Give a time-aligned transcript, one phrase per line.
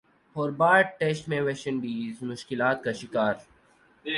[0.35, 3.33] Hobart test میں West Indies مشکلات کا شکار